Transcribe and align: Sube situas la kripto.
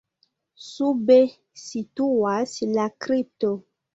Sube 0.67 1.17
situas 1.65 2.57
la 2.79 2.89
kripto. 3.07 3.55